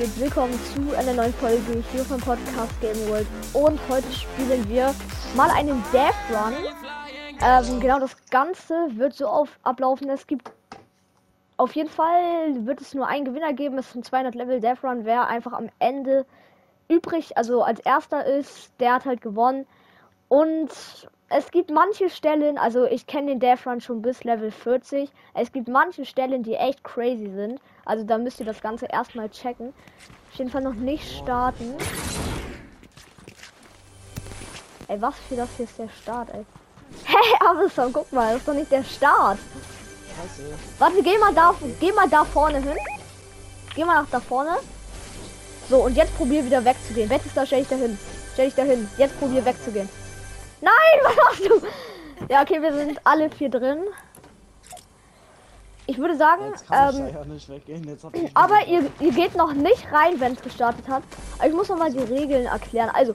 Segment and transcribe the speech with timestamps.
[0.00, 0.20] geht?
[0.20, 3.26] Willkommen zu einer neuen Folge hier vom Podcast Game World.
[3.52, 4.94] Und heute spielen wir
[5.36, 6.54] mal einen Death Run.
[7.42, 10.08] Ähm, genau, das Ganze wird so auf, ablaufen.
[10.08, 10.52] Es gibt
[11.58, 13.76] auf jeden Fall wird es nur einen Gewinner geben.
[13.76, 15.04] Es ist ein 200 Level Death Run.
[15.04, 16.24] Wer einfach am Ende
[16.88, 19.66] übrig, also als erster ist, der hat halt gewonnen.
[20.28, 20.70] Und
[21.28, 25.10] es gibt manche Stellen, also ich kenne den Death Run schon bis Level 40.
[25.34, 27.60] Es gibt manche Stellen, die echt crazy sind.
[27.90, 29.74] Also da müsst ihr das Ganze erstmal checken.
[30.30, 31.74] Auf jeden Fall noch nicht starten.
[34.86, 36.46] Ey, was für das hier ist der Start, ey.
[37.04, 39.40] Hey, Amazon, guck mal, das ist doch nicht der Start.
[40.06, 40.56] Scheiße.
[40.78, 42.76] Warte, geh mal da, geh mal da vorne hin.
[43.74, 44.58] Geh mal nach da vorne.
[45.68, 47.10] So, und jetzt probier wieder wegzugehen.
[47.10, 47.98] Wettest da, stell dich da hin.
[48.34, 48.88] Stell dich da hin.
[48.98, 49.88] Jetzt probier wegzugehen.
[50.60, 50.72] Nein,
[51.02, 51.60] was machst du?
[52.28, 53.80] Ja, okay, wir sind alle vier drin.
[55.90, 60.86] Ich würde sagen, ähm, ich aber ihr, ihr geht noch nicht rein, wenn es gestartet
[60.88, 61.02] hat.
[61.38, 62.90] Aber ich muss noch mal die Regeln erklären.
[62.92, 63.12] Also,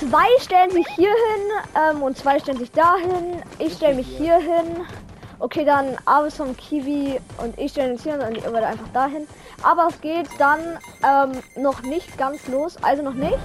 [0.00, 3.42] zwei stellen sich hier hin ähm, und zwei stellen sich dahin.
[3.58, 4.86] Ich stelle mich hier hin.
[5.38, 9.26] Okay, dann Avison, Kiwi und ich stellen uns hier hin und ihr werdet einfach dahin.
[9.62, 12.82] Aber es geht dann ähm, noch nicht ganz los.
[12.82, 13.36] Also noch nicht.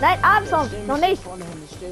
[0.00, 1.22] Nein, mich noch nicht.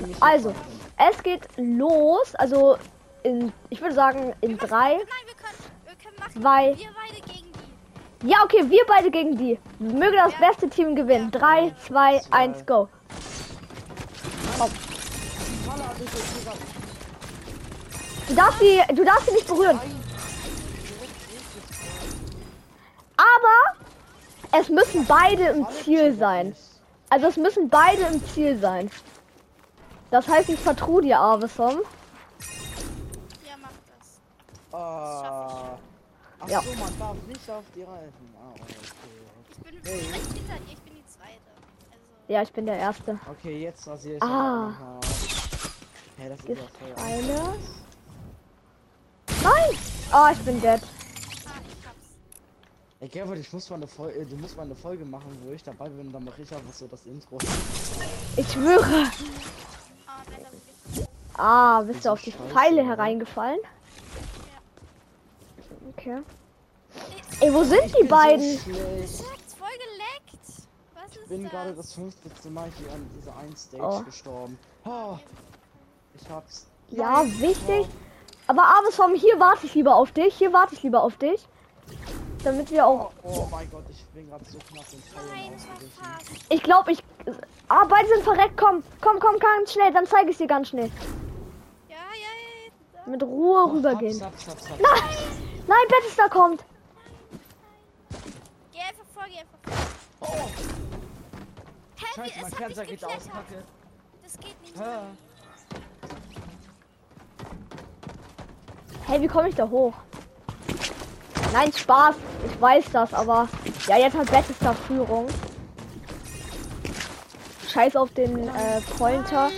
[0.07, 0.55] mich Also,
[0.97, 2.35] es geht los.
[2.37, 2.79] Also,
[3.23, 4.95] in, ich würde sagen, in drei.
[4.95, 6.43] Nein, wir können, wir können machen.
[6.43, 6.77] Zwei.
[6.77, 8.29] Wir beide gegen die.
[8.29, 9.59] Ja, okay, wir beide gegen die.
[9.79, 11.31] Möge das beste Team gewinnen.
[11.31, 12.89] 3, 2, 1, go.
[15.65, 16.59] Voller hat mich jetzt gesagt,
[18.29, 19.81] Du darfst sie, du darfst sie nicht berühren.
[23.17, 26.55] Aber es müssen beide im Ziel sein.
[27.09, 28.89] Also es müssen beide im Ziel sein.
[30.13, 31.81] Das heißt, ich vertraue dir, Avesom.
[34.73, 35.77] Ah.
[36.41, 36.63] Ach Ja.
[36.63, 38.35] so, man darf nicht auf die Reifen.
[38.37, 38.75] Ah, okay.
[39.51, 40.01] Ich bin Hey.
[40.01, 41.51] direkt hinter dir, ich bin die zweite.
[41.91, 43.19] Also, Ja, ich bin der Erste.
[43.31, 44.27] Okay, jetzt rasiere ich Ah.
[44.71, 45.01] nochmal.
[46.19, 46.95] Hä, das ist ja.
[46.97, 47.55] Pfeile.
[49.43, 49.79] Nein!
[50.13, 50.67] Ah, ich bin dead.
[50.73, 52.17] ah, ich hab's.
[53.01, 55.63] Ey, Gerhard, ich muss mal eine Folge, du musst mal eine Folge machen, wo ich
[55.63, 57.39] dabei bin, dann mache ich einfach so das Intro.
[58.37, 59.11] Ich schwöre.
[61.35, 62.87] Ah, bist du auf die Scheiße, Pfeile Mann.
[62.87, 63.61] hereingefallen?
[66.01, 66.23] Okay.
[67.41, 68.57] Ey, wo sind Ich die beiden?
[68.59, 69.09] So schlecht.
[69.09, 70.47] Sagt, voll geleckt.
[70.95, 71.53] Was ist Ich bin das?
[71.53, 72.51] gerade das 50.
[72.51, 74.03] Mal hier an dieser einen Stage Oh.
[74.03, 74.59] gestorben.
[74.85, 75.19] Oh,
[76.15, 76.67] ich hab's.
[76.89, 77.41] Ja, Nein.
[77.41, 77.87] wichtig.
[78.47, 80.35] Aber Avesom, hier warte ich lieber auf dich.
[80.35, 81.47] Hier warte ich lieber auf dich.
[82.43, 83.13] Damit wir auch.
[83.23, 84.85] Oh, oh mein Gott, ich bin gerade so knapp
[85.29, 86.31] Nein, verpasst.
[86.49, 87.05] Ich glaube, ich.
[87.69, 88.57] Ah, beide sind verreckt.
[88.57, 89.93] Komm, komm, komm, ganz schnell.
[89.93, 90.91] Dann zeige ich dir ganz schnell.
[91.89, 93.11] Ja, ja, ja.
[93.11, 94.21] Mit Ruhe rübergehen.
[94.23, 94.81] Haps, haps, haps, haps.
[94.81, 95.50] Nein!
[95.91, 96.65] Nein, Battlestar kommt.
[98.73, 99.59] Geh einfach vor, geh einfach
[100.19, 100.29] vor.
[100.29, 100.49] Oh,
[101.97, 103.65] Hä, scheiße, mein Fernseher geht aus, kacke.
[104.23, 104.79] Das geht nicht.
[104.79, 104.99] Hä?
[109.07, 109.95] Hey, wie komme ich da hoch?
[111.53, 112.15] Nein, Spaß.
[112.47, 113.49] Ich weiß das, aber.
[113.89, 115.27] Ja, jetzt hat Battlestar Führung.
[117.69, 119.51] Scheiß auf den äh, Pointer.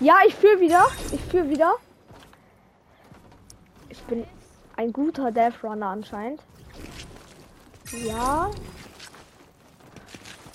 [0.00, 0.86] Ja, ich führe wieder.
[1.12, 1.74] Ich führe wieder.
[4.76, 6.40] Ein guter Death Runner anscheinend.
[7.92, 8.50] Ja.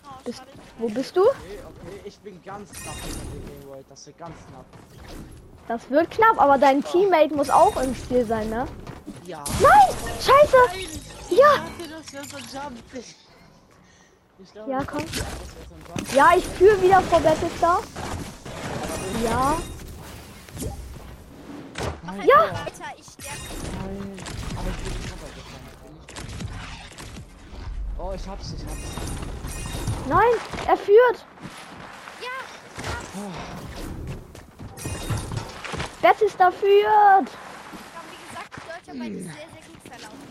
[0.03, 0.43] Oh, Bist,
[0.77, 1.21] wo bist du?
[1.21, 1.35] Okay,
[1.65, 3.85] okay, ich bin ganz knapp hinter dem Game World.
[3.89, 4.65] Das wird ganz knapp.
[5.67, 8.67] Das wird knapp, aber dein Teammate muss auch im Ziel sein, ne?
[9.25, 9.43] Ja.
[9.61, 9.95] Nein!
[10.19, 10.57] Scheiße!
[11.29, 11.63] Ja!
[11.77, 12.77] Okay, das wäre so ein Jump.
[12.93, 13.15] Ich,
[14.43, 15.05] ich glaube, Ja, das komm.
[16.15, 17.81] Ja, ich führe wieder vor Battlestar.
[19.23, 19.57] Ja.
[22.03, 22.39] Nein, Ja.
[22.41, 23.39] Alter, ich sterbe.
[23.79, 24.17] Nein.
[24.57, 25.67] Aber ich bin nicht runtergefallen.
[27.97, 30.07] Bin ich- Oh, hab's, ich hab's.
[30.07, 30.33] Nein,
[30.67, 31.25] er führt.
[32.21, 32.27] Ja,
[36.01, 36.65] Battlestar führt.
[36.83, 37.29] ja,
[38.09, 40.27] wie gesagt, die Deutscharbeit ist sehr, sehr gut verlaufen.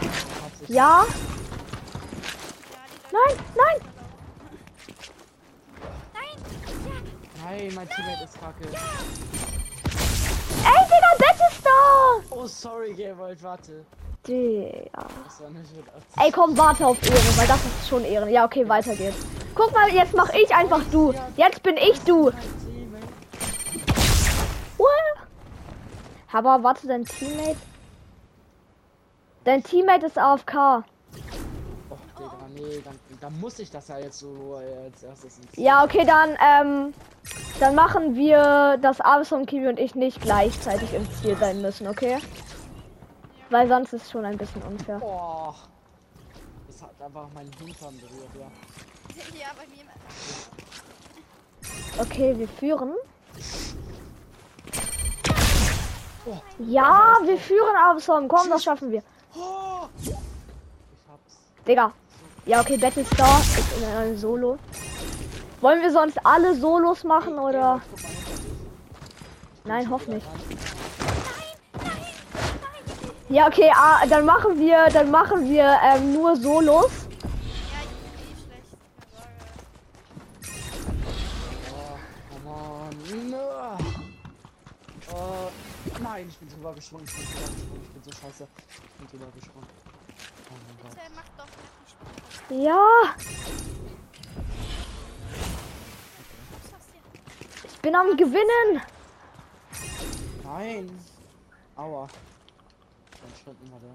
[0.00, 1.04] Ich hab's, ich Ja.
[1.04, 1.06] Ja,
[3.12, 3.78] Nein, nein.
[6.14, 6.38] Nein,
[7.44, 8.64] Nein, mein Teammate ist kacke.
[10.64, 12.22] Ey, Digga, Battlestar.
[12.30, 13.84] Oh, sorry, Game World, warte.
[14.26, 15.06] Digga.
[16.18, 18.30] Ey, komm, warte auf Ehre, weil das ist schon Ehre.
[18.30, 19.26] Ja, okay, weiter geht's.
[19.54, 21.14] Guck mal, jetzt mach ich einfach du.
[21.36, 22.30] Jetzt bin ich du.
[24.78, 24.86] Uah.
[26.32, 27.56] Aber warte, dein Teammate.
[29.44, 30.84] Dein Teammate ist AFK.
[31.88, 35.82] Oh, Digga, nee, dann, dann muss ich das ja jetzt so äh, als erstes Ja,
[35.82, 36.94] okay, dann, ähm,
[37.58, 41.88] dann machen wir, dass Abyss und Kiwi und ich nicht gleichzeitig im Ziel sein müssen,
[41.88, 42.18] okay?
[43.50, 45.00] Weil sonst ist schon ein bisschen unfair.
[45.02, 45.52] Oh.
[46.68, 48.46] Es hat einfach meinen Hintern berührt, ja.
[49.38, 49.84] Ja, bei mir.
[51.98, 52.94] Okay, wir führen.
[56.26, 56.36] Oh.
[56.58, 58.28] Ja, wir führen Absalom.
[58.28, 59.02] Komm, das schaffen wir.
[59.34, 59.88] Oh.
[60.00, 61.38] Ich hab's.
[61.66, 61.92] Digga.
[62.46, 64.58] Ja, okay, Battlestar ist in einem Solo.
[65.60, 67.82] Wollen wir sonst alle Solos machen oder?
[69.64, 70.26] Nein, hoff nicht.
[73.30, 76.90] Ja, okay, ah, dann machen wir, dann machen wir ähm, nur Solos.
[77.70, 78.66] Ja, ich bin eh schlecht.
[78.90, 79.38] Keine Sorge.
[81.70, 81.94] Oh,
[82.34, 83.30] come on.
[83.30, 83.78] No.
[86.02, 87.04] Nein, ich bin drüber gesprungen.
[87.06, 87.82] Ich bin drüber gesprungen.
[87.84, 88.48] Ich bin so scheiße.
[88.58, 89.68] Ich bin drüber gesprungen.
[90.50, 90.96] Oh mein Gott.
[91.38, 91.46] Doch
[91.86, 92.58] Spaß.
[92.58, 92.84] Ja.
[97.64, 98.82] ich bin am Gewinnen.
[100.42, 100.98] Nein.
[101.76, 102.08] Aua.
[103.40, 103.90] Stand immer der.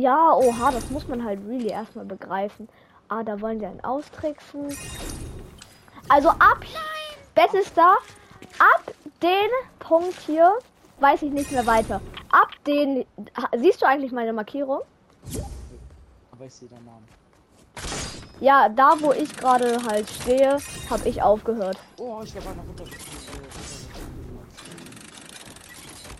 [0.00, 2.68] Ja, oha, das muss man halt really erstmal begreifen.
[3.08, 4.76] Ah, da wollen wir einen austricksen.
[6.08, 6.64] Also ab
[7.34, 7.96] Battlestar,
[8.58, 10.52] ab den Punkt hier
[11.00, 12.00] weiß ich nicht mehr weiter.
[12.30, 13.06] Ab den
[13.56, 14.80] siehst du eigentlich meine Markierung?
[16.32, 17.06] Aber ich sehe deinen Namen.
[18.40, 20.58] Ja, da wo ich gerade halt stehe,
[20.90, 21.78] habe ich aufgehört.
[21.98, 23.13] Oh, ich wäre beinahe runtergefallen.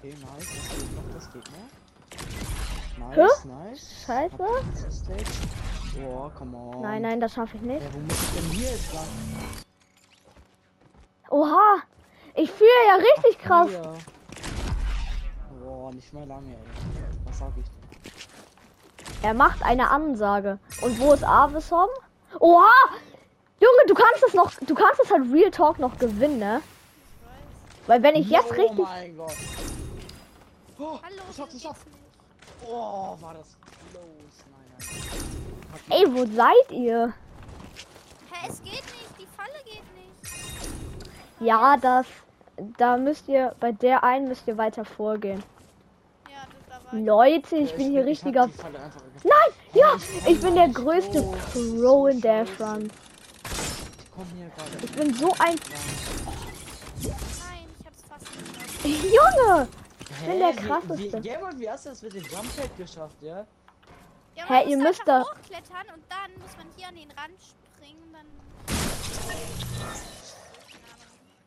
[0.04, 0.48] Okay, nice.
[0.54, 1.44] Das geht noch, das geht
[2.98, 3.16] noch.
[3.16, 4.04] Nice, nice.
[4.04, 4.46] Scheiße.
[6.06, 6.82] Oh, come on.
[6.82, 7.82] Nein, nein, das schaffe ich nicht.
[7.82, 9.06] Ja, wo muss ich denn hier jetzt lang?
[11.30, 11.76] Oha,
[12.34, 13.68] ich fühle ja richtig krass.
[13.70, 13.94] Hier.
[15.62, 16.58] Boah, nicht mehr lange, ey.
[17.24, 17.64] Was sag ich?
[19.22, 20.58] Er macht eine Ansage.
[20.82, 21.88] Und wo ist Avesom?
[22.40, 22.70] Oha!
[23.58, 26.60] Junge, du kannst es noch, du kannst es halt Real Talk noch gewinnen, ne?
[27.86, 29.34] Weil wenn ich jetzt oh richtig, mein Gott.
[30.78, 31.66] Oh, Hallo, hab's, nicht.
[32.66, 33.56] Oh, war das
[33.92, 34.44] close.
[34.50, 34.66] Nein,
[35.88, 35.98] nein.
[36.00, 37.14] Ey, wo seid ihr?
[38.30, 39.08] Hä, es geht nicht.
[39.18, 41.40] Die Falle geht nicht.
[41.40, 42.06] Ja, das,
[42.78, 45.42] da müsst ihr, bei der einen müsst ihr weiter vorgehen.
[46.28, 47.00] Ja, das da war.
[47.00, 48.46] Leute, ich Ja, bin hier ich richtiger,
[49.22, 52.64] nein, ja, ich ich bin der größte so- Pro in Death scheiße.
[52.64, 52.90] Run.
[53.98, 54.70] Ich komm hier gerade.
[54.84, 55.54] Ich bin so ein,
[57.02, 58.54] Nein, ich hab's fast nicht.
[58.54, 58.84] geschafft.
[59.44, 59.68] Junge!
[60.20, 60.98] Ich bin der krasseste.
[60.98, 63.46] Wie, Gamer, wie hast du das mit dem Jump Pad geschafft, ja?
[64.36, 67.10] Ja, Hä, man ihr muss müsst da- hochklettern und dann muss man hier an den
[67.12, 68.12] Rand springen.
[68.12, 68.26] Dann.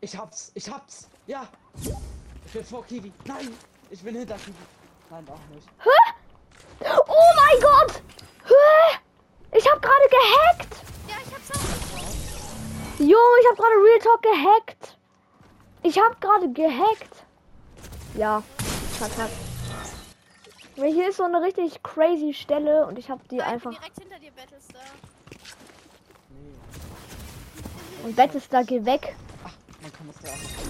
[0.02, 1.10] Ich hab's, ich hab's.
[1.26, 1.48] Ja.
[2.46, 3.12] Ich bin vor Kiwi.
[3.26, 3.50] Nein,
[3.90, 4.54] ich bin hinter Kiwi.
[5.10, 5.68] Nein, auch nicht.
[6.80, 8.02] Oh mein Gott!
[8.46, 8.98] Hä?
[9.58, 10.76] Ich habe gerade gehackt!
[11.08, 13.00] Ja, ich hab's auch.
[13.00, 14.98] Junge, ich habe gerade Real Talk gehackt.
[15.84, 17.26] Ich habe gerade gehackt.
[18.18, 18.42] Ja,
[18.98, 19.32] verkackt.
[20.76, 23.72] Weil Hier ist so eine richtig crazy Stelle und ich habe die Nein, ich einfach.
[23.72, 24.82] bin direkt hinter dir, Battlestar.
[26.30, 28.06] Nee.
[28.06, 29.16] Und Battlestar, geh weg.
[29.44, 30.64] Ach, man kann das da einfach.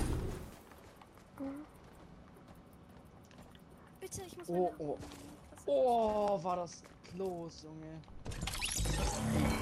[4.01, 4.97] Bitte, ich muss Oh, oh.
[5.65, 6.83] Oh, war das
[7.13, 8.01] close, Junge.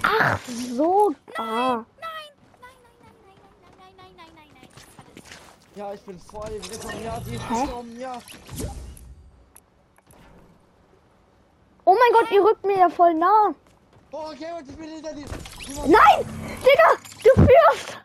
[0.03, 1.15] Ach so.
[1.38, 1.43] Ah.
[1.43, 1.85] Nein, nein,
[5.75, 6.94] Ja, ich bin dem Ritter.
[7.04, 8.18] Ja, die ist gestorben, ja.
[11.83, 13.53] Oh mein Gott, ihr rückt mir ja voll nah.
[14.12, 15.25] Oh, okay, und ich bin hinter dir.
[15.86, 16.25] Nein!
[16.62, 17.98] Digga, du führst!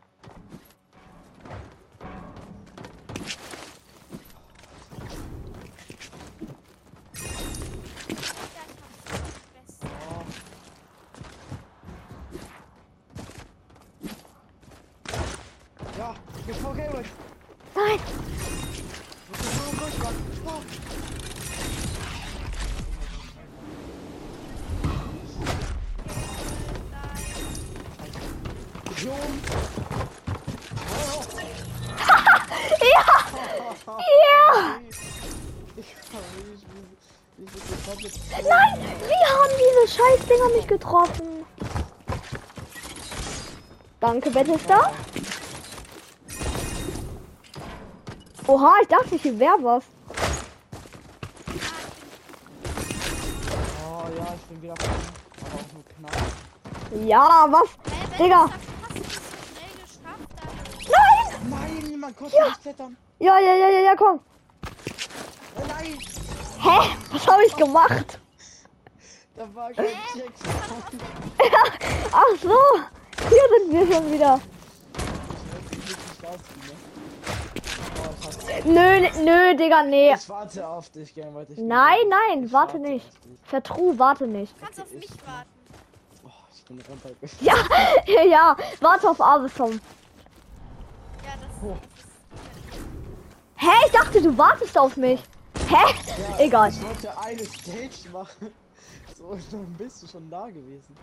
[15.97, 17.30] Ja, ich bin Gamer.
[17.81, 17.99] Nein!
[32.81, 33.05] ja!
[33.97, 34.81] Ja!
[38.49, 38.75] Nein!
[39.09, 41.47] Wie haben diese Scheißdinger mich getroffen?
[44.01, 44.93] Danke, Battlestar.
[48.51, 49.85] Oha, ich dachte, hier wäre was.
[53.87, 54.95] Oh ja, ich bin wieder vorne.
[55.41, 57.07] Aber auch nur knapp.
[57.07, 57.69] Ja, was?
[58.17, 58.51] Hä, Digga.
[60.89, 61.49] Nein!
[61.49, 62.97] Nein, man konnte nicht klettern.
[63.21, 64.19] Ja, ja, ja, ja, ja, komm.
[65.57, 65.97] Oh nein,
[66.59, 66.97] Hä?
[67.13, 68.19] Was habe ich gemacht?
[69.37, 71.03] da war kein Checkpoint.
[72.13, 72.59] Ach so.
[73.29, 74.41] Hier sind wir schon wieder.
[75.73, 76.91] Ich weiß ich das ne?
[78.03, 78.40] Oh, ich hab's.
[78.65, 80.13] Nö, nö, Digga, nee.
[80.15, 83.07] Ich warte auf dich, Game, weil ich Nein, nein, Ich warte nicht.
[83.07, 83.39] auf dich.
[83.45, 84.55] Vertru, warte nicht.
[84.57, 85.51] Du kannst auf mich warten.
[86.25, 87.31] Oh, ich bin runtergefallen.
[88.07, 89.73] Ja, ja, warte auf Avesom.
[89.73, 91.77] Ja, das, Oh.
[93.57, 95.21] Hä, ich dachte, du wartest auf mich.
[95.69, 95.75] Hä?
[95.75, 96.71] Ja, Egal.
[96.71, 98.53] Ich wollte eine Stage machen.
[99.17, 100.97] So, dann bist du schon da gewesen.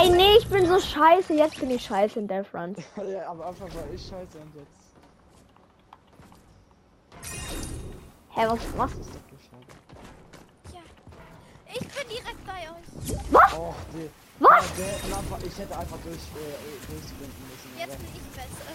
[0.00, 1.34] Ey, nee, ich bin so scheiße.
[1.34, 2.74] Jetzt bin ich scheiße in Death Run.
[3.08, 4.77] ja, am Anfang war ich scheiße und jetzt
[8.38, 9.10] Hä, was machst ist.
[10.72, 10.80] Ja.
[11.74, 13.18] Ich bin direkt bei euch.
[13.32, 13.52] Was?
[13.52, 14.64] Och, die, Was?
[14.76, 14.86] Der,
[15.18, 16.54] einfach- ich hätte einfach durch, äh,
[16.86, 17.70] durchsprinten müssen.
[17.80, 18.70] Jetzt bin ich besser.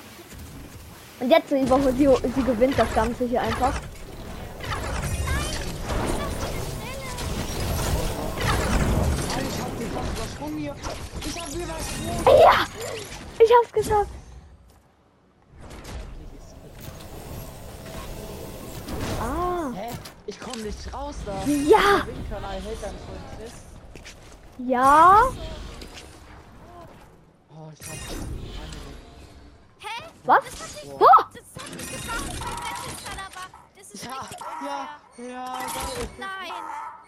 [1.22, 3.74] Und jetzt sie, sie, sie gewinnt das Ganze hier einfach.
[9.30, 10.76] Nein, ich hab den fast übersprungen hier.
[11.26, 12.42] Ich hab übersprungen.
[12.42, 12.68] Ja,
[13.40, 14.10] ich hab's geschafft.
[20.34, 21.34] Ich komm nicht raus da.
[21.46, 22.02] ja,
[24.58, 25.22] ja.
[27.50, 27.96] Oh, ich hab.
[29.80, 30.04] Hä?
[30.26, 30.44] Was?
[30.46, 30.84] Ist
[34.06, 34.28] Ja,
[34.66, 35.30] ja, unfair.
[35.30, 35.46] ja.
[36.18, 36.54] Nein,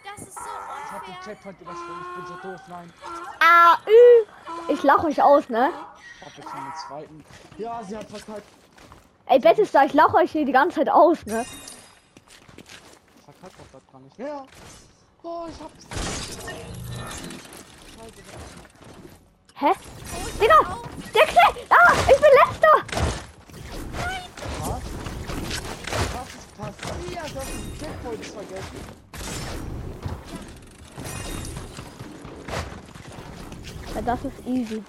[0.03, 0.39] das ist so
[0.85, 1.23] Ich hab den unfair.
[1.23, 2.01] Checkpoint übersprungen.
[2.01, 2.61] Ich bin so doof.
[2.67, 2.93] Nein.
[3.39, 4.25] ah, ü.
[4.71, 5.71] Ich lach euch aus, ne?
[6.23, 7.25] Hab jetzt schon den zweiten.
[7.57, 8.47] Ja, sie hat verkackt.
[9.27, 11.43] Ey, Battlestar, ich lach euch hier die ganze Zeit aus, ne?
[13.95, 14.17] Gar nicht.
[14.17, 14.45] Ja.
[15.23, 15.85] Oh, ich hab's.
[19.55, 19.71] Hä?
[20.41, 20.79] Digga,
[21.13, 22.75] der Kle Ah, ich bin letzter.
[24.59, 24.81] Was?
[26.11, 27.33] Was ist passiert?
[27.33, 28.79] Du hast den Checkpoint vergessen.
[33.95, 34.83] Ja, das ist easy.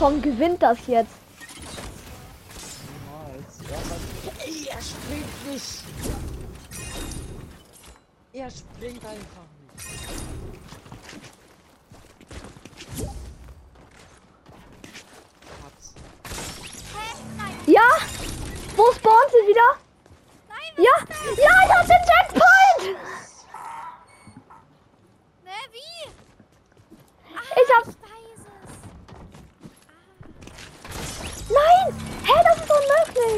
[0.00, 1.07] Armstrong gewinnt das jetzt.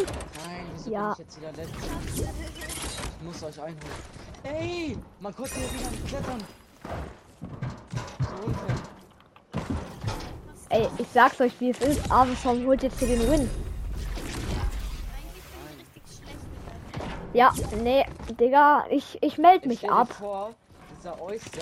[0.07, 1.03] Nein, wieso Ja.
[1.03, 1.77] bin ich jetzt wieder letzter?
[3.19, 3.79] Ich muss euch einholen.
[4.43, 6.43] Ey, man konnte hier wieder nicht klettern.
[8.21, 8.77] So unfair.
[10.71, 12.11] Ey, ich sag's euch, wie es ist.
[12.11, 13.51] Armstrong holt jetzt hier den Win.
[17.33, 17.53] Ja,
[17.83, 18.05] nee,
[18.41, 20.13] Digga, ich, ich melde mich ab.
[20.13, 20.53] vor,
[20.99, 21.61] dieser Oyster,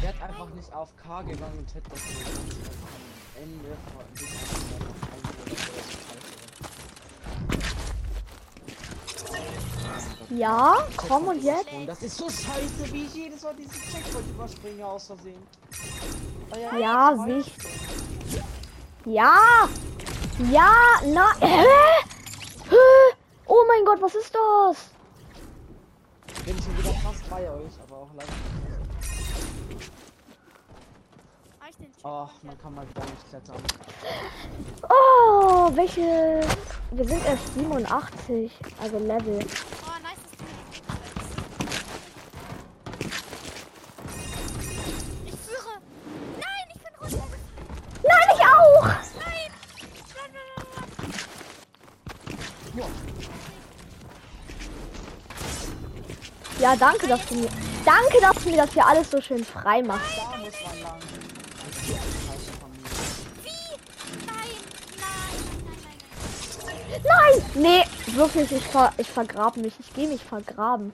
[0.00, 2.00] der hat einfach nicht auf K gegangen und hätte das
[3.36, 4.38] Ende von diesem
[4.80, 5.64] einfach eingeholt.
[10.30, 11.68] Ja, komm und jetzt.
[11.86, 15.42] Das ist so scheiße, wie ich jedes Mal diesen Checkpoint überspringe aus Versehen.
[16.52, 17.44] Oh Ja, ich weiß.
[17.44, 17.56] sicht.
[19.04, 19.68] Ja!
[20.50, 20.72] Ja,
[21.06, 21.32] na.
[21.40, 21.64] Hä?
[22.70, 22.76] Hä?
[23.46, 24.90] Oh mein Gott, was ist das?
[26.44, 28.32] Bin schon wieder fast bei euch, aber auch leider
[31.84, 31.90] Check?
[32.04, 33.56] Ach, man kann mal wieder nicht klettern.
[34.88, 36.40] Oh, welche.
[36.90, 39.38] Wir sind erst 87, also Level.
[56.74, 57.48] Ja, danke, dass du mir.
[57.84, 60.18] Danke, dass du mir das hier alles so schön frei machst.
[67.04, 67.42] Nein!
[67.54, 67.84] Nee,
[68.16, 69.72] wirklich, ich, ver ich vergrab mich.
[69.78, 70.92] Ich gehe mich vergraben.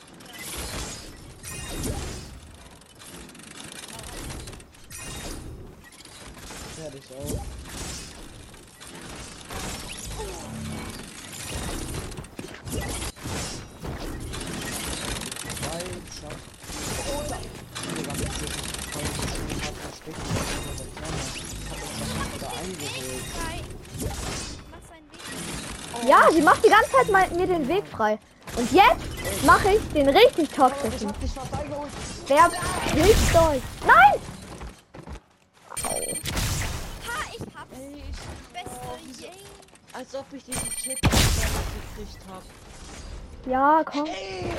[26.07, 28.19] Ja, sie macht die ganze Zeit mal mir den Weg frei.
[28.57, 31.13] Und jetzt mache ich den richtig Ich toxischen.
[32.27, 32.51] Wer
[32.93, 33.63] hilft euch?
[33.87, 34.21] Nein!
[35.85, 37.77] Ha, ich hab's.
[39.11, 39.31] Ich, Yay.
[39.93, 42.43] als ob ich diesen Chip gekriegt hab.
[43.47, 44.07] Ja, komm.
[44.07, 44.55] Ey!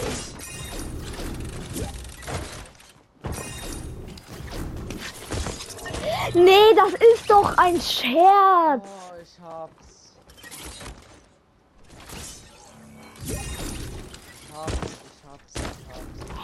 [6.34, 8.86] Nee, das ist doch ein Scherz.
[9.44, 9.68] Oh,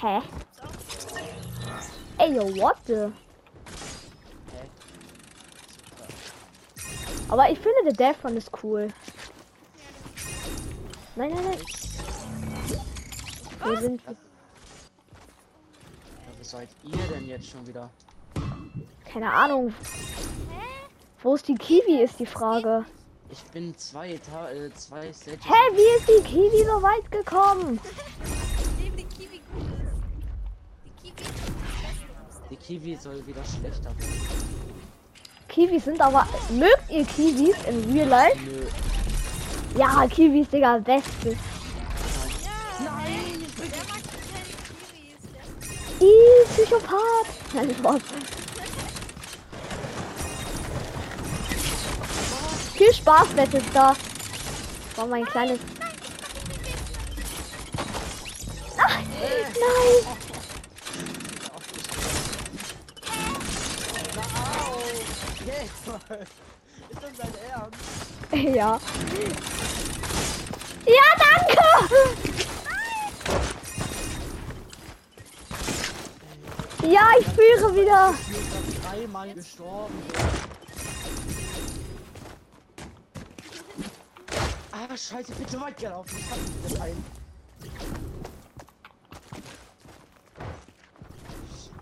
[0.01, 0.21] Hä?
[2.19, 3.11] Ey, yo, what the?
[4.51, 4.67] Hä?
[7.29, 8.87] Aber ich finde, der Death Run ist cool.
[11.15, 11.59] Nein, nein, nein.
[13.63, 14.01] Wir sind.
[14.05, 14.13] Wo
[16.43, 17.89] seid ihr denn jetzt schon wieder?
[19.11, 19.69] Keine Ahnung.
[19.69, 19.73] Hä?
[21.23, 22.85] Wo ist die Kiwi, ist die Frage.
[23.29, 25.43] Ich bin zwei Eta äh, zwei Stages.
[25.43, 27.77] Hä, wie ist die Kiwi so weit gekommen?
[28.79, 29.91] Neben die Kiwi gut ist.
[30.85, 31.35] Die Kiwi ist das
[31.81, 32.07] Beste.
[32.51, 34.57] Die Kiwi soll wieder schlechter werden.
[35.47, 36.27] Kiwis sind aber.
[36.49, 38.37] Mögt ihr Kiwis in Real Life?
[38.43, 38.67] Nö.
[39.79, 41.37] Ja, Kiwis, Digga, beste.
[42.83, 43.45] Nein,
[45.99, 47.53] ich Ih, Psychopath.
[47.53, 48.01] Nein, Spaß.
[52.73, 53.95] Viel Spaß, Battlestar.
[54.97, 55.59] War mein kleines.
[58.77, 60.16] Ach, nein.
[68.43, 68.79] Ja.
[70.85, 71.63] Ja, danke.
[76.83, 78.13] Ja, ich führe wieder.
[78.29, 80.03] Ich bin dreimal gestorben.
[84.71, 86.17] Ah, scheiße, bitte weit gelaufen.
[86.19, 87.03] Ich hab nicht das ein.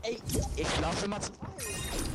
[0.04, 0.22] Ey,
[0.56, 1.32] ich laufe immer zu.
[1.34, 2.15] Danke,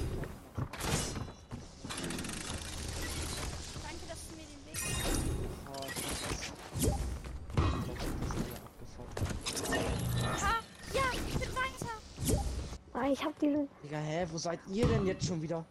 [13.03, 13.67] Ah, ich hab diesen.
[13.83, 15.65] Digga, hä, wo seid ihr denn jetzt schon wieder?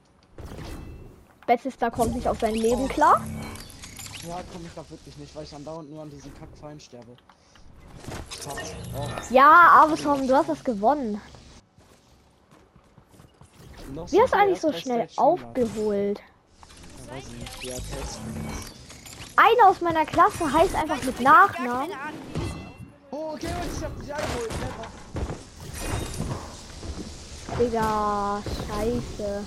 [1.46, 3.22] Battlestar kommt nicht auf sein Leben klar.
[4.28, 7.16] Ja, komm ich da wirklich nicht, weil ich andauernd nur an diesen Kackfallen sterbe.
[8.48, 9.52] Oh, Ja,
[9.84, 11.22] aber Tom, du hast das gewonnen.
[13.94, 15.46] noch Wie hast du eigentlich so schnell Stage 100.
[15.46, 16.22] aufgeholt?
[17.62, 17.80] Ja, er.
[19.36, 21.92] Einer aus meiner Klasse heißt einfach mit Nachnamen.
[23.12, 24.52] Oh, okay, ich hab dich eingeholt.
[27.60, 29.46] Digga, scheiße.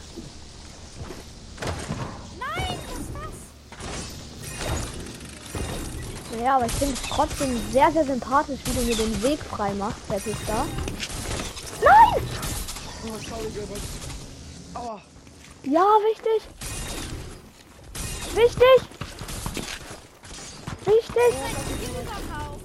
[2.38, 3.35] Nein, was ist das?
[6.42, 9.72] Ja, aber ich finde es trotzdem sehr, sehr sympathisch, wie du mir den Weg frei
[9.75, 10.66] machst, Battlestar.
[11.83, 12.22] Nein!
[13.05, 13.48] Oh, sorry.
[14.75, 15.01] Aua.
[15.64, 16.42] Ja, wichtig.
[18.35, 18.88] Wichtig.
[20.85, 21.35] Wichtig.
[21.35, 22.62] Was ist überhaupt?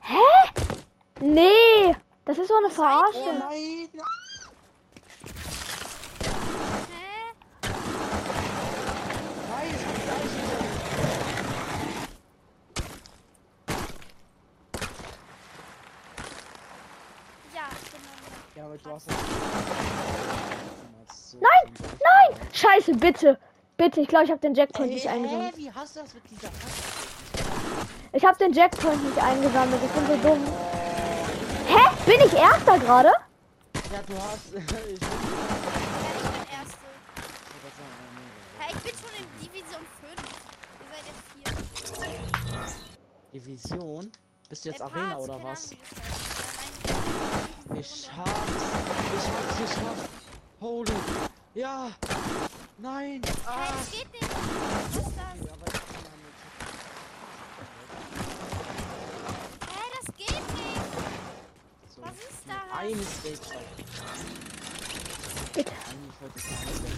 [0.00, 0.14] Hä?
[1.20, 1.96] Nee.
[2.24, 3.32] Das ist so eine Oh Verarsche.
[3.38, 3.88] nein.
[6.88, 7.34] Hä?
[9.48, 11.72] Nein, ich hab gleich wieder.
[17.54, 18.56] Ja, genau.
[18.56, 19.16] Ja, aber du hast das.
[21.40, 22.40] Nein, nein.
[22.52, 23.38] Scheiße, bitte.
[23.76, 25.56] Bitte, ich glaube, ich habe den Jackpoint Hey, nicht eingesammelt.
[25.56, 27.86] wie hast du das mit dieser Kacke?
[28.12, 29.80] Ich habe den Jackpoint nicht eingesammelt.
[29.82, 30.44] Ich bin so dumm.
[32.12, 33.08] Bin ich Erster gerade?
[33.08, 34.52] Ja, du hast.
[34.54, 34.76] ich bin.
[34.76, 36.86] Ja, ich bin Erste.
[38.58, 40.12] Hä, ich bin schon in Division 5.
[40.78, 42.90] Ihr seid jetzt vier.
[43.32, 44.12] Division?
[44.50, 45.70] Bist du jetzt Arena Parts, oder was?
[45.70, 45.76] Heißt.
[47.68, 48.62] Nein, Ich hab's.
[49.16, 50.10] Ich hab's geschafft.
[50.60, 50.92] Holy.
[51.54, 51.90] Ja.
[52.76, 53.22] Nein.
[53.46, 53.68] Ah.
[53.78, 54.28] das geht nicht.
[54.30, 55.51] Was ist das?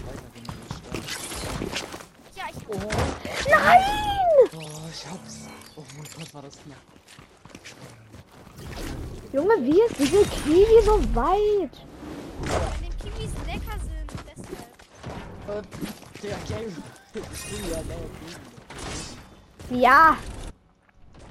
[0.05, 1.77] Weiter gehen, wenn ich sterbe.
[2.35, 2.79] Ja, ich Oh,
[3.49, 3.83] Nein!
[4.55, 5.35] oh, ich hab's.
[5.75, 6.77] Oh mein Gott, war das knapp.
[9.33, 11.75] Junge, wie ist diese Kiwi so weit?
[12.41, 14.11] Weil den Kiwis lecker sind.
[14.25, 14.67] Deshalb.
[15.47, 15.67] Und
[16.23, 16.83] der Game.
[17.13, 18.11] Ich bin ja laut.
[19.69, 20.17] Ja.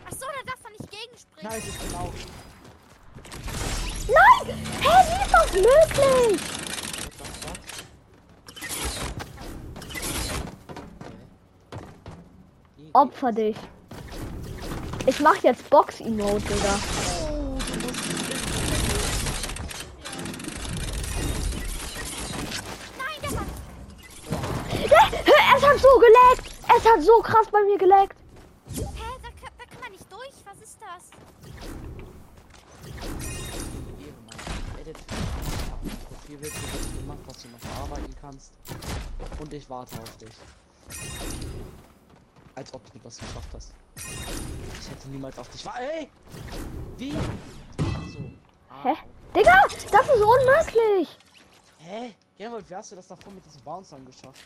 [0.07, 1.42] Achso, da darf man nicht gegenspringen.
[1.50, 2.12] Nein, ich bin auch.
[4.09, 4.55] Nein!
[4.81, 6.40] Hä, wie ist das möglich?
[12.93, 13.57] Opfer dich.
[15.07, 16.79] Ich mach jetzt Box-Emote, Digga.
[25.57, 26.53] Es hat so geleckt!
[26.77, 28.23] Es hat so krass bei mir geleckt!
[39.55, 40.35] Ich warte auf dich.
[42.57, 43.73] Als ob du das geschafft hast.
[43.97, 46.11] Ich hätte niemals auf dich wa- Ey!
[46.99, 47.12] Wie?
[47.12, 48.19] So.
[48.69, 48.95] Ah, Hä?
[49.33, 51.19] Digga, das ist unmöglich.
[51.79, 52.14] Hä?
[52.37, 54.45] Gerald, wie hast du das davor mit diesem Bouncern geschafft?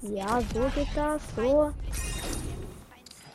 [0.00, 1.22] Ja, so geht das.
[1.36, 1.74] So.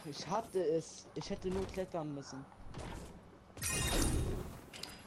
[0.06, 1.06] Ich hatte es.
[1.14, 2.44] Ich hätte nur klettern müssen.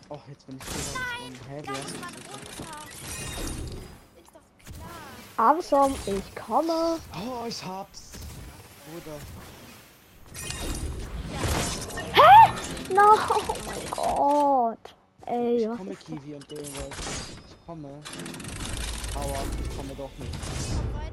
[0.08, 3.57] Oh, jetzt bin ich wieder Hä, wie hast du das
[5.38, 6.98] Awesome, ich komme.
[7.14, 8.10] Oh, ich hab's.
[8.90, 9.16] Bruder.
[12.92, 14.94] No, oh mein Gott.
[15.26, 16.66] Ey, Ich was komme, Kiwi und Gerald.
[16.72, 17.88] Ich komme.
[19.14, 20.34] Aua, ich komme doch nicht.
[20.92, 21.12] Weiter.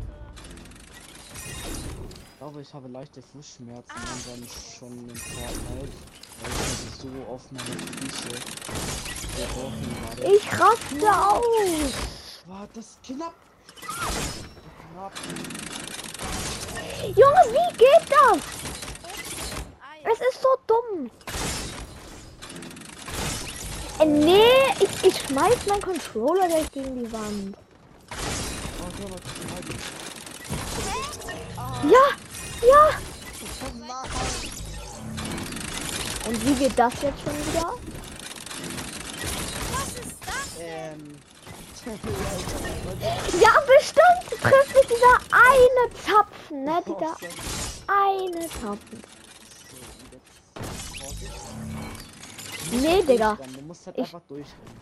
[2.34, 5.94] Ich glaube, ich habe leichte Fußschmerzen langsam schon in Fortnite.
[6.42, 8.30] Weil ich so auf meine Füße
[9.38, 10.36] gebrochen gerade.
[10.36, 11.94] Ich raste aus.
[12.48, 13.34] War das knapp?
[17.16, 18.40] Junge, wie geht das?
[20.04, 21.12] Es ist so dumm.
[24.00, 27.58] Äh, nee, ich, ich schmeiß meinen Controller gleich gegen die Wand.
[31.84, 32.08] Ja,
[32.68, 33.00] ja.
[36.28, 37.74] Und wie geht das jetzt schon wieder?
[39.72, 40.60] Was ist das?
[40.60, 41.20] Ähm.
[41.86, 46.82] Ja, bestimmt trifft mich dieser eine Zapfen, ne?
[46.84, 47.16] Dieser
[47.88, 49.04] eine Zapfen.
[52.72, 53.38] Nee, Digga.
[53.56, 54.82] Du musst halt einfach durchrennen.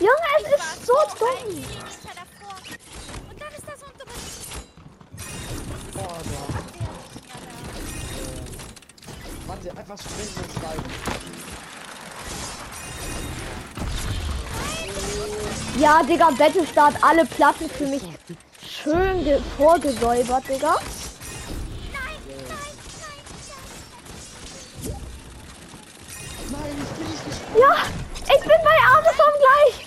[0.00, 1.46] Junge, es ist so dumm.
[1.46, 2.56] Millimeter davor.
[3.30, 3.64] Und dann ist
[15.78, 18.02] Ja, Digga, Battlestar hat alle Platten für mich
[18.62, 20.76] schön ge- vorgesäubert, Digga.
[21.92, 22.46] Nein, nein,
[24.88, 24.96] nein,
[26.50, 27.60] Nein, ich bin nicht gesprungen.
[27.60, 27.76] Ja,
[28.34, 29.86] ich bin bei Amazon gleich.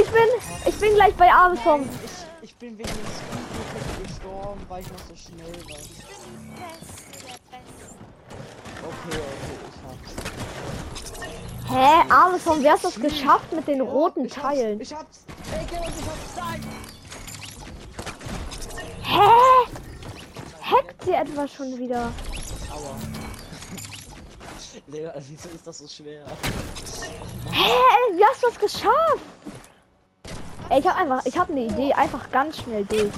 [0.00, 0.28] Ich bin,
[0.66, 1.88] ich bin gleich bei Amazon.
[2.04, 2.10] Ich,
[2.50, 5.78] ich bin wegen dem Speed gestorben, weil ich noch so schnell war.
[8.84, 10.37] Okay, okay, ich hab's.
[11.68, 14.78] Hä, Amazon, wer hat das geschafft mit den roten ich Teilen?
[14.78, 15.24] Hab's, ich hab's.
[15.70, 16.36] Gerald, ich hab's.
[16.36, 16.60] Nein.
[19.02, 19.20] Hä?
[20.62, 22.10] Hackt sie etwa schon wieder?
[22.70, 22.96] Aua.
[24.86, 26.24] Digga, wieso ist das so schwer?
[27.50, 29.24] Hä, wie hast du das geschafft?
[30.70, 33.12] Ey, ich hab einfach, ich hab eine Idee, einfach ganz schnell durch.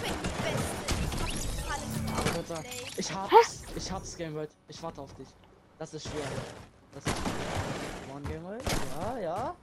[2.96, 3.62] Ich hab's.
[3.77, 4.46] Ich hab's, Gameboy.
[4.68, 5.29] Ich warte auf dich.
[5.79, 6.23] Das ist schwer.
[6.94, 7.69] Das ist schwer.
[8.20, 8.59] One Gameboy?
[9.00, 9.20] Ja, ja.
[9.20, 9.54] Ja.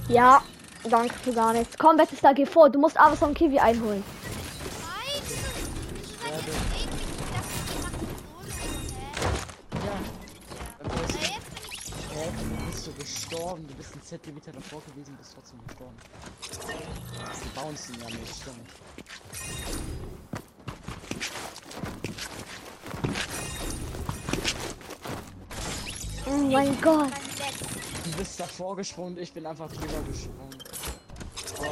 [0.00, 0.08] Ist?
[0.08, 0.42] Ja,
[0.88, 1.76] danke für gar nichts.
[1.78, 2.70] Komm, Battlestar, geh vor.
[2.70, 4.04] Du musst Amazon Kiwi einholen.
[12.96, 13.66] Gestorben.
[13.66, 15.96] Du bist ein Zentimeter davor gewesen, bist trotzdem gestorben.
[17.44, 18.70] Die bouncen ja nicht, stimmt.
[26.26, 27.10] Oh mein Gott.
[28.04, 30.50] Du bist davor gesprungen, ich bin einfach drüber gesprungen.
[31.58, 31.64] Oh,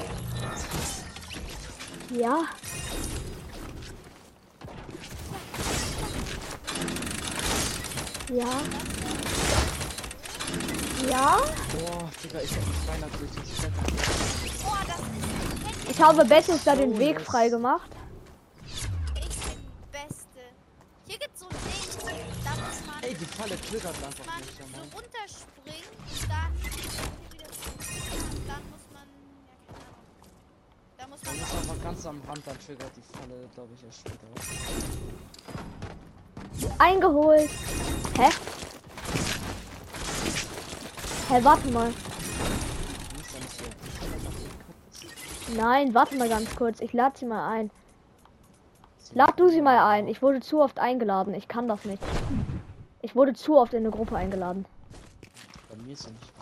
[2.14, 2.44] Ja.
[8.32, 8.44] Ja.
[11.10, 11.36] Ja.
[11.36, 13.40] boah, Digga, ich hab mich beinahe durch die.
[14.64, 14.76] Oh,
[15.84, 15.90] ist.
[15.90, 17.90] Ich habe Battlestar den So, Weg frei gemacht.
[18.64, 20.40] Ich bin die Beste.
[21.06, 25.04] Hier gibt's so ein Ding, da muss man, Ey, die Falle triggert einfach nicht, und
[26.28, 27.48] dann wieder
[28.30, 29.06] und dann muss man,
[29.46, 30.30] ja keine Ahnung.
[30.98, 33.84] Da muss Man man ist einfach ganz am Rand, dann triggert die Falle, glaube ich,
[33.84, 34.26] erst später.
[36.78, 37.50] Eingeholt.
[38.16, 38.28] Hä?
[41.28, 41.92] Hä, warte mal.
[45.56, 46.80] Nein, warte mal ganz kurz.
[46.80, 47.70] Ich lade sie mal ein.
[49.14, 50.08] Lad du sie mal ein.
[50.08, 51.34] Ich wurde zu oft eingeladen.
[51.34, 52.02] Ich kann das nicht.
[53.02, 54.64] Ich wurde zu oft in eine Gruppe eingeladen.
[55.72, 56.32] Bei mir ist sie nicht.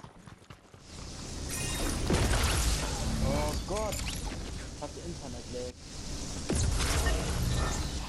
[3.25, 3.95] Oh Gott.
[3.95, 5.73] Ich hatte Internet lag.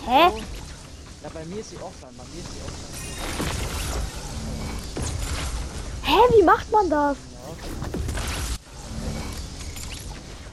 [0.07, 0.31] Hä?
[0.33, 0.41] Oh.
[1.21, 2.15] Ja, bei mir ist sie offline.
[2.17, 2.95] Bei mir ist sie offline.
[6.01, 7.17] Hä, wie macht man das?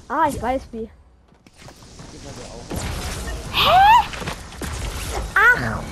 [0.08, 0.14] Ja.
[0.14, 0.90] Ah, ich weiß wie.
[3.52, 3.80] Hä?
[5.34, 5.82] Ach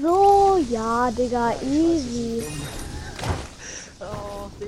[0.00, 2.42] so, ja, Digga, easy.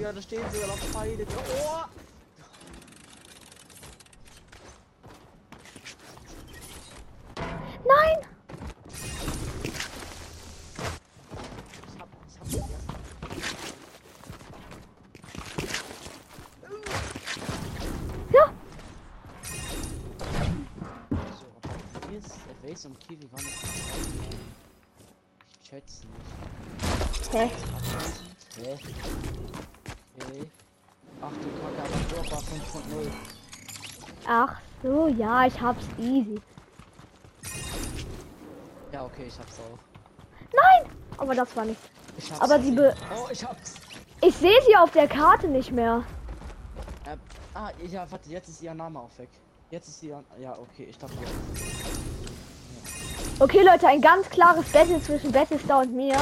[0.05, 1.27] Digga, da stehen sogar noch Pfeile.
[1.27, 1.85] Oh!
[7.87, 8.34] Nein!
[34.85, 36.41] So, ja, ich hab's easy.
[38.93, 39.79] Ja, okay, ich hab's auch.
[40.55, 40.91] Nein!
[41.17, 41.81] Aber das war nicht.
[42.19, 43.75] Ich hab's Aber jeden- Be Oh, ich hab's.
[44.21, 46.05] Ich sehe sie auf der Karte nicht mehr.
[47.07, 47.17] Äh,
[47.55, 49.29] ah, ja, warte, jetzt ist ihr Name auch weg.
[49.71, 50.23] Jetzt ist ihr.
[50.41, 51.15] Ja, okay, ich dachte.
[53.41, 56.17] Okay, Leute, ein ganz klares Battle zwischen Battlestar und mir.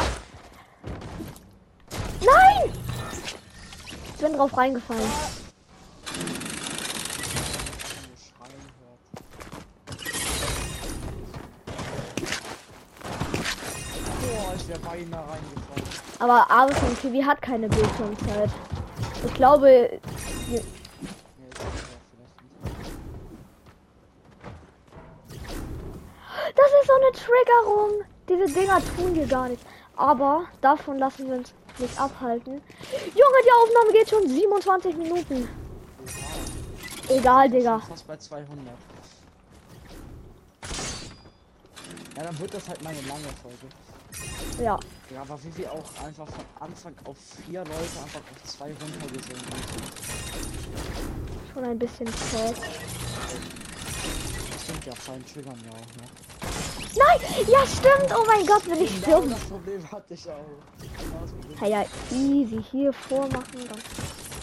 [2.20, 2.72] Nein!
[4.14, 5.02] Ich bin drauf reingefallen.
[5.02, 5.10] Nur
[8.16, 9.00] Schreien hört.
[14.22, 15.84] Boah, ich wäre beinahe reingefallen.
[16.18, 18.50] Aber Arison TV hat keine Bildschirmzeit.
[19.26, 20.00] Ich glaube,
[26.56, 28.04] das ist so eine Triggerung.
[28.28, 29.64] Diese Dinger tun dir gar nichts.
[29.96, 32.62] Aber davon lassen wir uns nicht abhalten.
[33.14, 35.48] Junge, die Aufnahme geht schon 27 Minuten.
[37.08, 37.78] Egal, bin Digga.
[37.80, 38.48] Fast bei 200.
[42.16, 43.66] Ja, dann wird das halt meine lange Folge.
[44.60, 44.78] Ja.
[45.10, 49.26] Ja, aber wie wir auch einfach von Anfang auf vier Leute einfach auf zwei runtergesenkt
[49.28, 49.92] sind.
[51.52, 52.54] Schon ein bisschen sad.
[54.52, 56.06] Das stimmt ja, Fallen triggern ja auch, ne?
[56.94, 57.46] Nein!
[57.48, 58.14] Ja, stimmt!
[58.18, 59.30] Oh mein Gott, wenn ich Genau stirb.
[59.30, 60.46] das Problem hatte ich auch.
[61.60, 62.62] Ja, ja, easy.
[62.70, 63.78] Hier vormachen, dann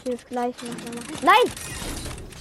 [0.03, 1.17] hier das gleiche nochmal machen.
[1.23, 1.53] Nein!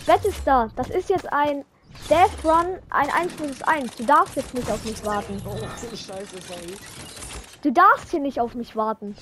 [0.06, 1.64] Battlestar, das ist jetzt ein
[2.08, 3.96] Death Run, ein 1 vs 1.
[3.96, 5.42] Du darfst jetzt nicht auf mich warten.
[5.44, 5.56] Oh,
[5.94, 6.74] scheiße, sorry.
[7.62, 9.14] Du darfst hier nicht auf mich warten.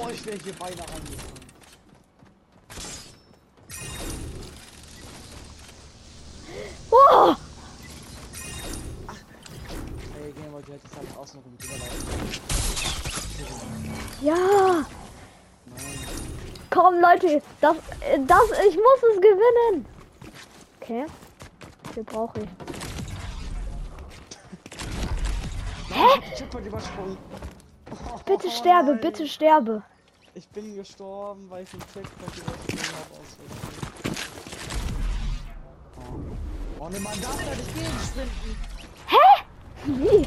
[0.00, 1.32] Oh, ich wäre hier beinahe reingefallen.
[6.90, 7.34] Oh!
[10.20, 11.56] Ey, gehen wir direkt halt außen rum.
[14.20, 14.36] Ja!
[15.64, 15.98] Nein.
[16.70, 17.76] Komm, Leute, das,
[18.26, 19.86] das, ich muss es gewinnen.
[20.82, 21.06] Okay.
[21.94, 22.48] Hier brauche ich.
[25.94, 26.20] Hä?
[26.34, 27.16] Ich hab halt übersprungen.
[28.12, 29.00] Oh, Bitte sterbe, nein.
[29.00, 29.84] bitte sterbe.
[30.34, 33.82] Ich bin gestorben, weil ich den Checkpoint übersprungen habe aus Versehen.
[36.80, 36.84] Oh.
[36.84, 38.56] oh ne, man darf da nicht gegensprinten.
[39.84, 40.26] Wie?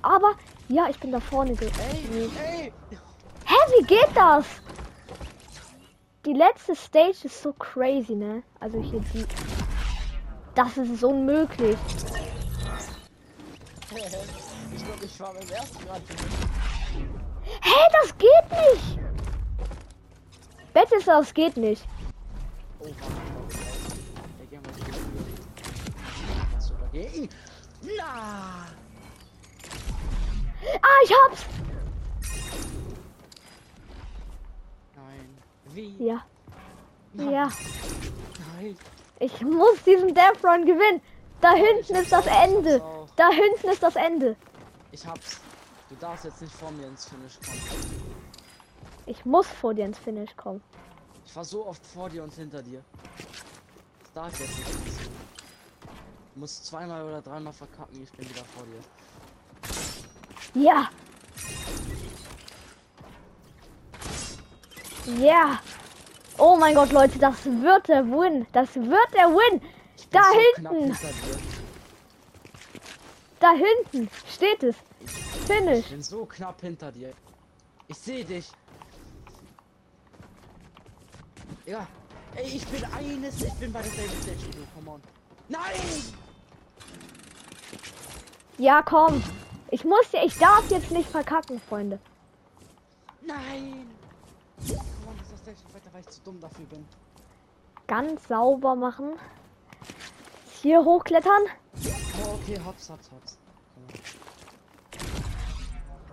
[0.00, 0.34] Aber,
[0.68, 1.52] ja, ich bin da vorne.
[1.60, 2.72] Ey, ey.
[3.44, 4.46] Hä, wie geht das?
[6.24, 8.42] Die letzte Stage ist so crazy, ne?
[8.58, 9.26] Also hier die.
[10.54, 11.76] Das ist unmöglich.
[14.74, 16.00] Ich glaube, ich war beim ersten Grad.
[17.60, 18.98] Hä, das geht nicht!
[20.72, 21.86] Battlestar, das geht nicht.
[22.78, 23.58] Oh, warte, warte, warte.
[24.40, 24.94] Ey, gehen wir hier.
[26.54, 27.28] Was soll dagegen?
[27.98, 28.66] Na!
[30.80, 31.46] Ah, ich hab's!
[34.96, 35.28] Nein.
[35.74, 35.96] Wie?
[35.98, 36.24] Ja.
[37.12, 37.30] Nein.
[37.30, 37.48] Ja.
[38.56, 38.76] Nein.
[39.18, 41.00] Ich muss diesen Death Run gewinnen.
[41.40, 42.82] Da hinten ist das Ende.
[43.16, 44.36] Da hinten ist das Ende.
[44.92, 45.40] Ich hab's.
[45.88, 47.60] Du darfst jetzt nicht vor mir ins Finish kommen.
[49.06, 50.62] Ich muss vor dir ins Finish kommen.
[51.26, 52.82] Ich war so oft vor dir und hinter dir.
[54.00, 55.12] Das darf jetzt nicht passieren.
[56.34, 58.80] Du musst zweimal oder dreimal verkacken, ich bin wieder vor dir.
[60.60, 60.88] Ja.
[65.06, 65.60] Ja.
[66.38, 68.46] Oh mein Gott, Leute, das wird der Win.
[68.52, 69.60] Das wird der Win.
[70.10, 70.92] Da so hinten.
[70.92, 71.12] knapp.
[73.40, 74.76] Da hinten steht es.
[75.46, 75.80] Finish.
[75.80, 77.12] Ich bin so knapp hinter dir.
[77.88, 78.50] Ich sehe dich.
[81.66, 81.86] Ja.
[82.34, 85.02] Ey, ich bin eines, ich bin bei der Stage come on.
[85.48, 85.62] Nein!
[88.58, 89.22] Ja, komm.
[89.70, 91.98] Ich muss ja, ich darf jetzt nicht verkacken, Freunde.
[93.22, 93.90] Nein!
[95.44, 96.86] Stage weiter, weil ich zu dumm dafür bin.
[97.86, 99.18] Ganz sauber machen.
[100.62, 101.42] Hier hochklettern.
[102.24, 103.38] Oh, okay, hops, hops, hops.
[103.76, 103.84] On.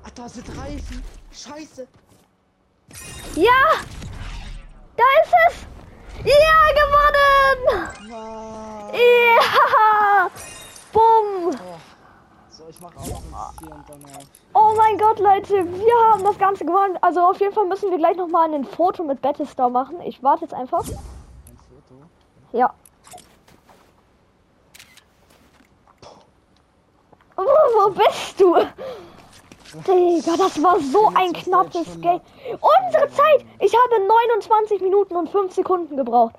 [0.04, 1.02] Ach, da sind Reifen.
[1.32, 1.88] Scheiße.
[3.36, 3.80] Ja!
[4.98, 5.56] Da ist es!
[6.26, 8.12] Ja, gewonnen!
[8.12, 8.61] Wow.
[12.72, 14.06] Ich mach auch noch ein hier und dann.
[14.54, 16.98] Oh mein Gott, Leute, wir haben das Ganze gewonnen.
[17.02, 20.00] Also auf jeden Fall müssen wir gleich nochmal ein Foto mit Battlestar machen.
[20.02, 20.80] Ich warte jetzt einfach.
[20.80, 22.02] ein Foto.
[22.54, 22.74] Ja.
[27.36, 28.56] Oh, wo bist du?
[29.88, 32.22] Digga, das war so ein knappes Game.
[32.52, 33.46] Unsere Zeit!
[33.60, 36.36] Ich habe 29 Minuten und 5 Sekunden gebraucht.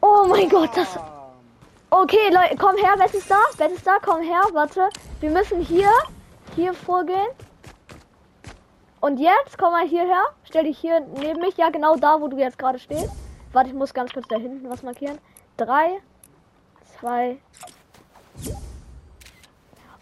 [0.00, 0.98] Oh mein Gott, das.
[1.90, 3.38] Okay, Leute, komm her, wer ist da?
[3.56, 3.98] Wer ist da?
[4.02, 4.88] Komm her, warte.
[5.20, 5.90] Wir müssen hier,
[6.56, 7.28] hier vorgehen.
[9.00, 10.24] Und jetzt, komm mal hierher.
[10.44, 11.56] Stell dich hier neben mich.
[11.56, 13.10] Ja, genau da, wo du jetzt gerade stehst.
[13.52, 15.18] Warte, ich muss ganz kurz da hinten was markieren.
[15.56, 16.00] Drei,
[16.98, 17.38] zwei.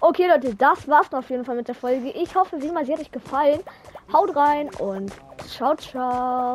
[0.01, 2.11] Okay, Leute, das war's auf jeden Fall mit der Folge.
[2.11, 3.61] Ich hoffe, wie immer, sie hat euch gefallen.
[4.12, 5.12] Haut rein und
[5.49, 6.51] ciao, ciao.